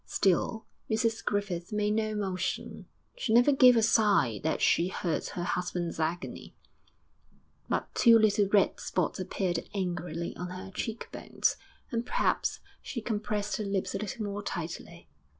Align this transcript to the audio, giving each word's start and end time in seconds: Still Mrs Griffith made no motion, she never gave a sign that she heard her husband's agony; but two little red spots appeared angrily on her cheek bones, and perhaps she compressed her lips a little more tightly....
Still 0.07 0.65
Mrs 0.89 1.23
Griffith 1.23 1.71
made 1.71 1.91
no 1.93 2.15
motion, 2.15 2.87
she 3.15 3.35
never 3.35 3.51
gave 3.51 3.77
a 3.77 3.83
sign 3.83 4.41
that 4.41 4.59
she 4.59 4.87
heard 4.87 5.23
her 5.27 5.43
husband's 5.43 5.99
agony; 5.99 6.55
but 7.69 7.93
two 7.93 8.17
little 8.17 8.47
red 8.49 8.79
spots 8.79 9.19
appeared 9.19 9.69
angrily 9.75 10.35
on 10.35 10.49
her 10.49 10.71
cheek 10.73 11.07
bones, 11.11 11.55
and 11.91 12.03
perhaps 12.03 12.61
she 12.81 12.99
compressed 12.99 13.57
her 13.57 13.63
lips 13.63 13.93
a 13.93 13.99
little 13.99 14.25
more 14.25 14.41
tightly.... 14.41 15.07